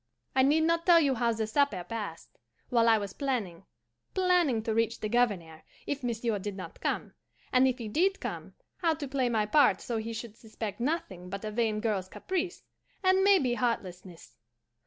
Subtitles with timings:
[0.35, 3.67] "I need not tell you how the supper passed, while I was planning
[4.15, 7.13] planning to reach the Governor if monsieur did not come;
[7.53, 11.29] and if he did come, how to play my part so he should suspect nothing
[11.29, 12.63] but a vain girl's caprice,
[13.03, 14.39] and maybe heartlessness.